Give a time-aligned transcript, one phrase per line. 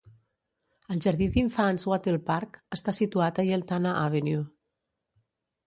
[0.95, 4.43] El jardí d'infants Wattle Park està situat a Yeltana Avenue.